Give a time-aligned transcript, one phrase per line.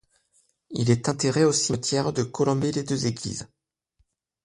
[0.71, 3.47] Il est enterré au cimetière de Colombey les Deux Églises.